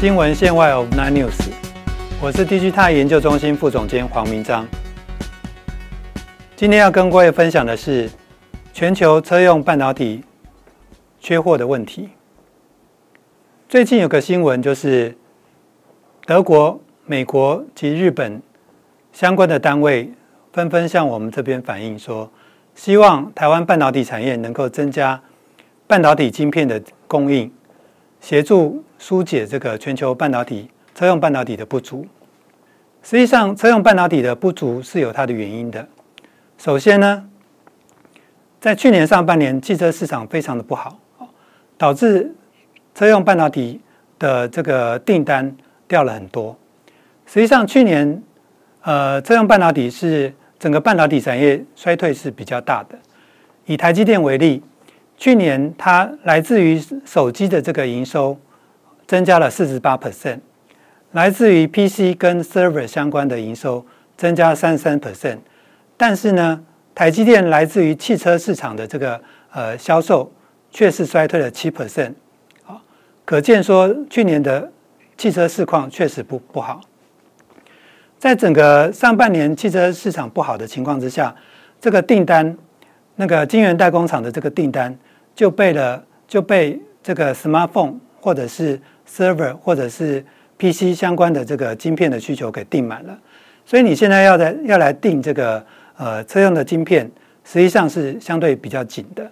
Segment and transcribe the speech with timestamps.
[0.00, 1.52] 新闻线外 of Nine News，
[2.22, 4.66] 我是 DG 泰研究中心副总监黄明章。
[6.56, 8.08] 今天要跟各位分享的是
[8.72, 10.24] 全球车用半导体
[11.18, 12.08] 缺货的问题。
[13.68, 15.14] 最近有个新闻，就是
[16.24, 18.40] 德国、美国及日本
[19.12, 20.10] 相关的单位
[20.50, 22.32] 纷纷向我们这边反映说，
[22.74, 25.20] 希望台湾半导体产业能够增加
[25.86, 27.52] 半导体晶片的供应，
[28.18, 28.82] 协助。
[29.00, 32.06] 疏解这个全球半导体车用半导体的不足。
[33.02, 35.88] 实际上，车用半导体的不足是有它的原因的。
[36.58, 37.26] 首先呢，
[38.60, 40.98] 在去年上半年，汽车市场非常的不好，
[41.78, 42.30] 导致
[42.94, 43.80] 车用半导体
[44.18, 45.56] 的这个订单
[45.88, 46.54] 掉了很多。
[47.24, 48.22] 实际上，去年
[48.82, 52.98] 呃，车用半导体是整个半导体产业衰退是比较大的。
[53.64, 54.62] 以台积电为例，
[55.16, 58.38] 去年它来自于手机的这个营收。
[59.10, 60.38] 增加了四十八 percent，
[61.10, 63.84] 来自于 PC 跟 server 相关的营收
[64.16, 65.38] 增加三十三 percent，
[65.96, 66.62] 但是呢，
[66.94, 70.32] 台积电来自于汽车市场的这个呃销售
[70.70, 72.12] 却是衰退了七 percent，
[72.62, 72.80] 好，
[73.24, 74.70] 可见说去年的
[75.16, 76.80] 汽车市况确实不不好。
[78.16, 81.34] 在整个上半年汽车市场不好的情况之下，
[81.80, 82.56] 这个订单
[83.16, 84.96] 那个晶圆代工厂的这个订单
[85.34, 88.78] 就被了就被这个 smartphone 或者是
[89.10, 90.24] server 或者是
[90.58, 93.18] PC 相关的这个晶片的需求给订满了，
[93.66, 95.64] 所以你现在要在要来订这个
[95.96, 97.10] 呃车用的晶片，
[97.44, 99.28] 实际上是相对比较紧的。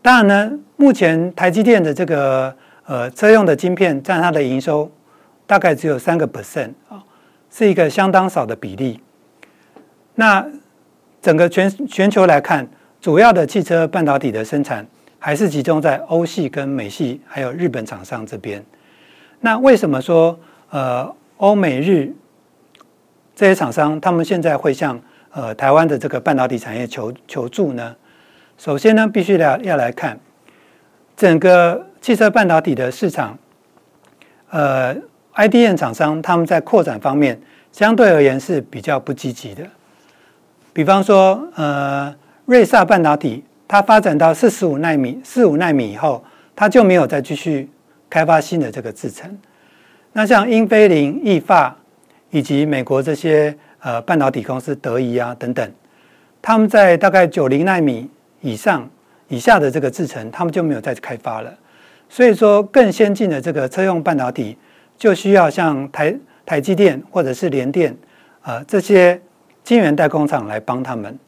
[0.00, 2.54] 当然呢，目前台积电的这个
[2.86, 4.90] 呃车用的晶片占它的营收
[5.46, 7.02] 大概只有三个 percent 啊，
[7.50, 9.00] 是一个相当少的比例。
[10.14, 10.44] 那
[11.20, 12.66] 整个全全球来看，
[13.00, 14.86] 主要的汽车半导体的生产。
[15.24, 18.60] 还是集中在欧系跟美系，还有日本厂商这边。
[19.38, 20.36] 那为什么说
[20.70, 22.12] 呃欧美日
[23.32, 27.94] 这些厂商他们现在会向呃台湾的这个半导体产业求求助呢？
[28.58, 30.18] 首先呢，必须要要来看
[31.16, 33.38] 整个汽车半导体的市场。
[34.50, 34.92] 呃
[35.36, 39.64] ，IDM 厂商他们在扩展方面相对而言是比较不积极的。
[40.72, 42.12] 比方说，呃，
[42.46, 43.44] 瑞萨半导体。
[43.72, 46.22] 它发展到四十五纳米、四五纳米以后，
[46.54, 47.66] 它就没有再继续
[48.10, 49.34] 开发新的这个制程。
[50.12, 51.74] 那像英飞凌、易发
[52.28, 55.72] 以及美国这些呃半导体公司，德仪啊等等，
[56.42, 58.10] 他们在大概九零纳米
[58.42, 58.86] 以上、
[59.28, 61.50] 以下的这个制程，他们就没有再开发了。
[62.10, 64.54] 所以说，更先进的这个车用半导体，
[64.98, 67.96] 就需要像台台积电或者是联电
[68.42, 69.18] 啊这些
[69.64, 71.18] 晶圆代工厂来帮他们。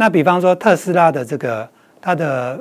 [0.00, 1.68] 那比方说特斯拉的这个
[2.00, 2.60] 它的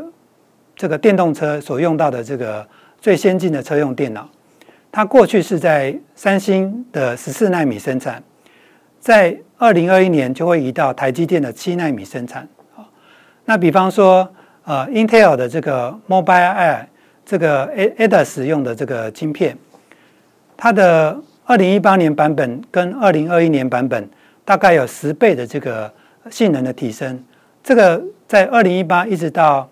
[0.75, 2.68] 这个电动车所用到的这个
[3.00, 4.28] 最先进的车用电脑，
[4.92, 8.24] 它过去是在三星的十四纳米生产，
[9.00, 12.48] 在二零二一年就会移到台积电的七纳米生产。
[13.46, 14.28] 那比方说
[14.64, 16.86] 呃，Intel 的这个 Mobile Air
[17.24, 19.56] 这个 A ADAS 用的这个晶片，
[20.58, 21.16] 它的
[21.46, 24.09] 二零一八年版本跟二零二一年版本
[24.44, 25.94] 大概有十倍的这个。
[26.30, 27.24] 性能的提升，
[27.68, 29.70] 这个在二零一八一直到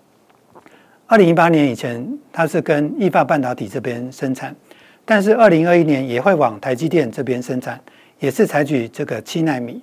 [1.06, 4.54] 二零一八年以前，它是跟易发半导体这边生产，
[5.06, 7.80] 但是二零二一年也会往台积电这边生产，
[8.18, 9.82] 也是采取这个七纳米。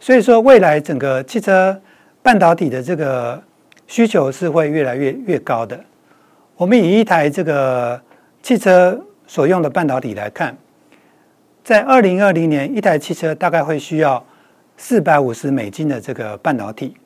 [0.00, 1.80] 所以说，未来整个汽车
[2.24, 3.40] 半导体的这个
[3.86, 5.78] 需求是会越来越越高的。
[6.56, 8.02] 我们以一台这个
[8.42, 10.56] 汽车所用的半导体来看，
[11.62, 14.24] 在二零二零年，一台汽车大概会需要。
[14.80, 16.96] 四百五十美金的这个半导体，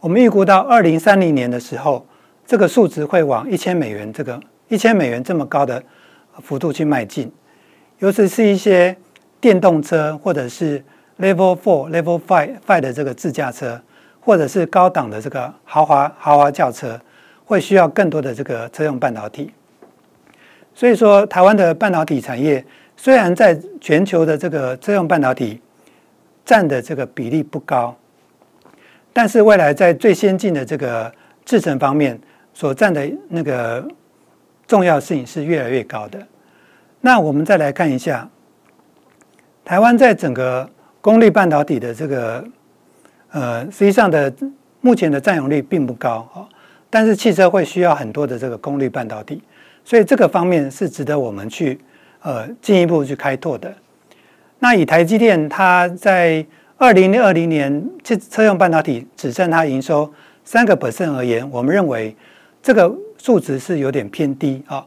[0.00, 2.06] 我们预估到二零三零年的时候，
[2.46, 5.82] 这个数值会往一千美元这个一千美元这么高的
[6.40, 7.32] 幅度去迈进。
[7.98, 8.96] 尤其是一些
[9.40, 10.82] 电动车，或者是
[11.18, 13.80] Level Four、Level Five、Five 的这个自驾车，
[14.20, 17.00] 或者是高档的这个豪华豪华轿车，
[17.44, 19.52] 会需要更多的这个车用半导体。
[20.74, 22.64] 所以说，台湾的半导体产业
[22.96, 25.60] 虽然在全球的这个车用半导体。
[26.44, 27.94] 占的这个比例不高，
[29.18, 31.12] 但是未来在最先进的这个
[31.44, 32.16] 制程方面
[32.54, 33.84] 所占的那个
[34.64, 36.24] 重要性是越来越高的。
[37.00, 38.30] 那我们再来看一下，
[39.64, 40.70] 台湾在整个
[41.00, 42.44] 功率半导体的这个
[43.32, 44.32] 呃，实际上的
[44.80, 46.46] 目前的占有率并不高啊，
[46.88, 49.42] 但是汽车会需要很多的这个功率半导体，
[49.84, 51.80] 所以这个方面是值得我们去
[52.22, 53.74] 呃进一步去开拓的。
[54.60, 56.46] 那以台积电，它在
[56.80, 60.08] 二零二零年汽车用半导体只占它营收
[60.44, 62.14] 三个 percent 而言，我们认为
[62.62, 62.88] 这个
[63.18, 64.86] 数值是有点偏低啊。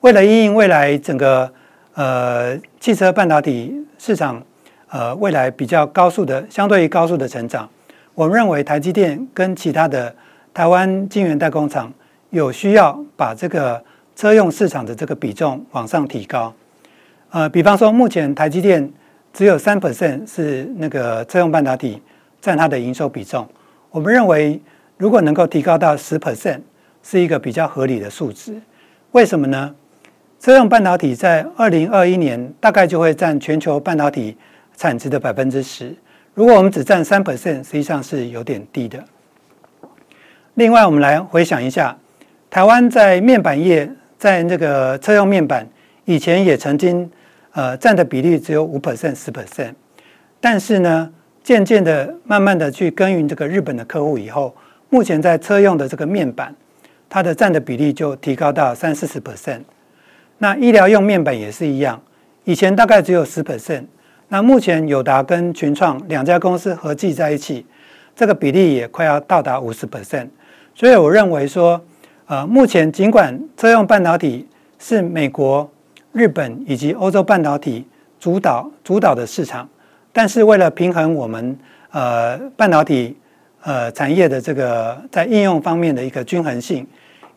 [0.00, 1.48] 为了应应未来整个
[1.94, 4.42] 呃汽车半导体市场
[4.88, 7.70] 呃未来比较高速的相对于高速的成长，
[8.16, 10.12] 我们认为台积电跟其他的
[10.52, 11.92] 台湾晶圆代工厂
[12.30, 13.80] 有需要把这个
[14.16, 16.52] 车用市场的这个比重往上提高。
[17.30, 18.92] 呃，比方说目前台积电
[19.32, 22.02] 只有三 percent 是那个车用半导体
[22.40, 23.48] 占它的营收比重，
[23.90, 24.60] 我们认为
[24.96, 26.60] 如果能够提高到十 percent。
[27.00, 28.60] 是一个比较合理的数值，
[29.12, 29.74] 为什么呢？
[30.40, 34.36] 车用半导体在二零二一年大概就会占全球半导体
[34.76, 35.94] 产值的百分之十。
[36.34, 39.02] 如果我们只占三 percent，实际上是有点低的。
[40.54, 41.96] 另外，我们来回想一下，
[42.50, 45.66] 台湾在面板业，在那个车用面板
[46.04, 47.10] 以前也曾经
[47.52, 49.74] 呃占的比例只有五 percent、十 percent，
[50.40, 51.10] 但是呢，
[51.42, 54.54] 渐渐的、慢慢的去耕耘这个日本的客户以后，
[54.88, 56.54] 目前在车用的这个面板。
[57.10, 59.62] 它的占的比例就提高到三四十 percent，
[60.36, 61.98] 那医疗用面板也是一样，
[62.44, 63.84] 以前大概只有十 percent，
[64.28, 67.64] 那目前友达跟群创两家公司合计在一起，
[68.14, 70.28] 这个比例也快要到达五十 percent，
[70.74, 71.82] 所以我认为说，
[72.26, 74.46] 呃，目前尽管车用半导体
[74.78, 75.66] 是美国、
[76.12, 77.86] 日本以及欧洲半导体
[78.18, 79.68] 主导主导的市场，
[80.12, 81.58] 但是为了平衡我们
[81.90, 83.16] 呃半导体
[83.62, 86.86] 呃产业的这个在应用方面的一个均衡性。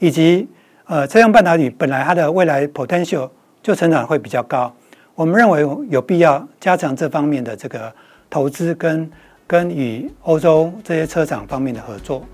[0.03, 0.47] 以及
[0.87, 3.29] 呃，车用半导体本来它的未来 potential
[3.61, 4.73] 就成长会比较高，
[5.13, 7.93] 我们认为有必要加强这方面的这个
[8.27, 9.07] 投资跟
[9.45, 12.25] 跟与欧洲这些车厂方面的合作。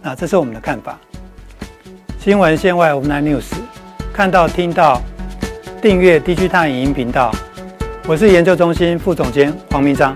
[0.00, 0.96] 那这是我们的看法。
[2.20, 3.52] 新闻线外 overnight news，
[4.12, 5.02] 看到听到
[5.82, 7.30] 订阅 DG 探影音频道，
[8.06, 10.14] 我是研究中心副总监黄明章。